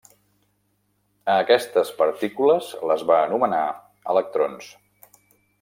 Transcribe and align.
A 1.33 1.35
aquestes 1.43 1.93
partícules 2.01 2.71
les 2.93 3.07
va 3.13 3.21
anomenar 3.29 3.63
electrons. 4.15 4.73